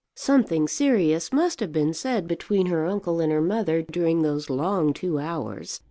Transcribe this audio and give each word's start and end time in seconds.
Something 0.15 0.67
serious 0.67 1.31
must 1.31 1.59
have 1.59 1.71
been 1.71 1.93
said 1.93 2.27
between 2.27 2.65
her 2.65 2.87
uncle 2.87 3.19
and 3.19 3.31
her 3.31 3.39
mother 3.39 3.83
during 3.83 4.23
those 4.23 4.49
long 4.49 4.93
two 4.93 5.19
hours. 5.19 5.79